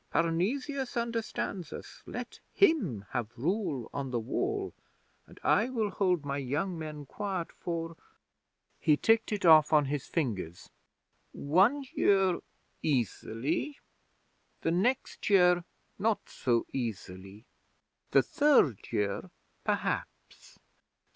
Parnesius 0.11 0.97
understands 0.97 1.71
us. 1.71 2.01
Let 2.07 2.39
him 2.55 3.05
have 3.11 3.37
rule 3.37 3.87
on 3.93 4.09
the 4.09 4.19
Wall, 4.19 4.73
and 5.27 5.39
I 5.43 5.69
will 5.69 5.91
hold 5.91 6.25
my 6.25 6.37
young 6.37 6.75
men 6.75 7.05
quiet 7.05 7.51
for" 7.53 7.95
he 8.79 8.97
ticked 8.97 9.31
it 9.31 9.45
off 9.45 9.71
on 9.71 9.85
his 9.85 10.07
fingers 10.07 10.71
"one 11.33 11.83
year 11.93 12.39
easily: 12.81 13.77
the 14.61 14.71
next 14.71 15.29
year 15.29 15.63
not 15.99 16.27
so 16.29 16.65
easily: 16.73 17.45
the 18.09 18.23
third 18.23 18.79
year, 18.89 19.29
perhaps! 19.63 20.57